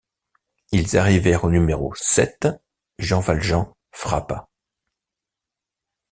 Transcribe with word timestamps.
Ils 0.71 0.97
arrivèrent 0.97 1.43
au 1.43 1.51
numéro 1.51 1.93
sept. 1.93 2.47
Jean 2.97 3.19
Valjean 3.19 3.71
frappa. 3.91 4.49